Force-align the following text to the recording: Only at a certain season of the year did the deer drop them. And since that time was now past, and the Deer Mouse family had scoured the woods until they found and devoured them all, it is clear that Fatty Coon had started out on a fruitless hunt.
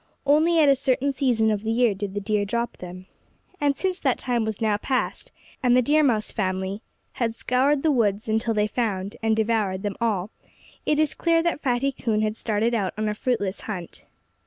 Only 0.25 0.57
at 0.57 0.67
a 0.67 0.75
certain 0.75 1.11
season 1.11 1.51
of 1.51 1.61
the 1.61 1.69
year 1.69 1.93
did 1.93 2.15
the 2.15 2.19
deer 2.19 2.43
drop 2.43 2.77
them. 2.77 3.05
And 3.59 3.77
since 3.77 3.99
that 3.99 4.17
time 4.17 4.45
was 4.45 4.59
now 4.59 4.77
past, 4.77 5.31
and 5.61 5.77
the 5.77 5.81
Deer 5.83 6.01
Mouse 6.01 6.31
family 6.31 6.81
had 7.21 7.35
scoured 7.35 7.83
the 7.83 7.91
woods 7.91 8.27
until 8.27 8.55
they 8.55 8.65
found 8.65 9.15
and 9.21 9.35
devoured 9.35 9.83
them 9.83 9.95
all, 10.01 10.31
it 10.87 10.99
is 10.99 11.13
clear 11.13 11.43
that 11.43 11.61
Fatty 11.61 11.91
Coon 11.91 12.23
had 12.23 12.35
started 12.35 12.73
out 12.73 12.95
on 12.97 13.07
a 13.09 13.13
fruitless 13.13 13.61
hunt. 13.61 14.05